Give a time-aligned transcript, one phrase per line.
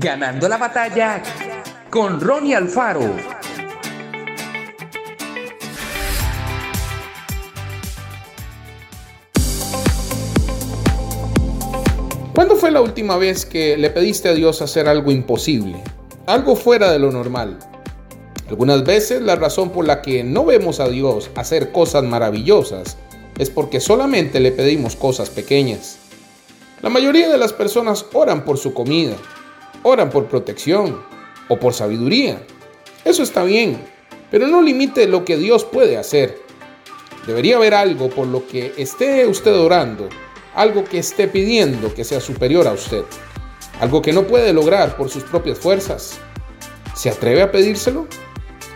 [0.00, 1.20] Ganando la batalla
[1.90, 3.16] con Ronnie Alfaro.
[12.32, 15.82] ¿Cuándo fue la última vez que le pediste a Dios hacer algo imposible?
[16.26, 17.58] Algo fuera de lo normal.
[18.48, 22.96] Algunas veces la razón por la que no vemos a Dios hacer cosas maravillosas
[23.36, 25.98] es porque solamente le pedimos cosas pequeñas.
[26.82, 29.16] La mayoría de las personas oran por su comida,
[29.82, 31.00] oran por protección
[31.48, 32.40] o por sabiduría.
[33.04, 33.78] Eso está bien,
[34.30, 36.38] pero no limite lo que Dios puede hacer.
[37.26, 40.08] Debería haber algo por lo que esté usted orando
[40.58, 43.04] algo que esté pidiendo que sea superior a usted,
[43.80, 46.18] algo que no puede lograr por sus propias fuerzas.
[46.96, 48.08] ¿Se atreve a pedírselo?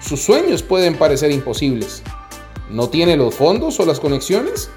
[0.00, 2.02] Sus sueños pueden parecer imposibles.
[2.68, 4.70] ¿No tiene los fondos o las conexiones?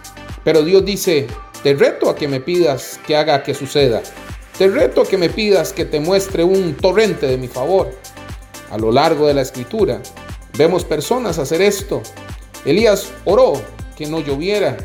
[0.43, 1.25] Pero Dios dice,
[1.63, 4.03] te reto a que me pidas que haga que suceda.
[4.61, 7.89] Te reto que me pidas que te muestre un torrente de mi favor.
[8.69, 10.03] A lo largo de la escritura
[10.55, 12.03] vemos personas hacer esto.
[12.63, 13.53] Elías oró
[13.97, 14.77] que no lloviera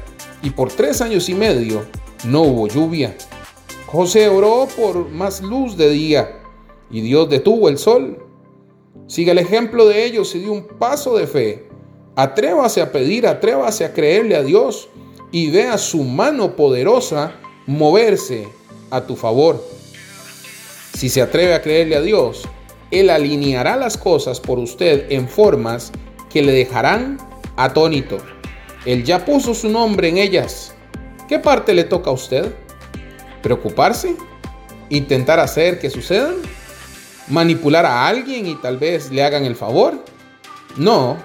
[0.42, 1.84] y por tres años y medio
[2.24, 3.18] no hubo lluvia.
[3.84, 6.40] José oró por más luz de día
[6.90, 8.24] y Dios detuvo el sol.
[9.06, 11.68] Siga el ejemplo de ellos y dio un paso de fe.
[12.14, 14.88] Atrévase a pedir, atrévase a creerle a Dios
[15.32, 17.34] y vea su mano poderosa
[17.66, 18.48] moverse
[18.90, 19.62] a tu favor.
[20.94, 22.48] Si se atreve a creerle a Dios,
[22.90, 25.92] Él alineará las cosas por usted en formas
[26.30, 27.18] que le dejarán
[27.56, 28.18] atónito.
[28.84, 30.72] Él ya puso su nombre en ellas
[31.28, 32.54] ¿Qué parte le toca a usted?
[33.42, 34.14] ¿Preocuparse?
[34.90, 36.36] ¿Intentar hacer que sucedan?
[37.26, 40.04] ¿Manipular a alguien y tal vez le hagan el favor?
[40.76, 41.16] No,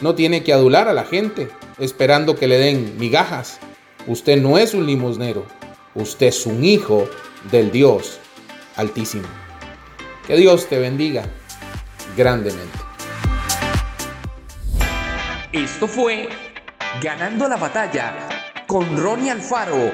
[0.00, 3.58] no tiene que adular a la gente esperando que le den migajas.
[4.06, 5.46] Usted no es un limosnero,
[5.96, 7.08] usted es un hijo
[7.50, 8.20] del Dios
[8.76, 9.26] Altísimo.
[10.26, 11.24] Que Dios te bendiga
[12.16, 12.78] grandemente.
[15.52, 16.28] Esto fue
[17.02, 18.14] Ganando la batalla
[18.66, 19.92] con Ronnie Alfaro.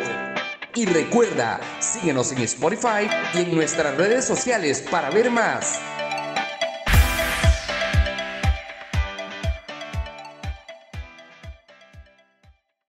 [0.74, 5.80] Y recuerda, síguenos en Spotify y en nuestras redes sociales para ver más.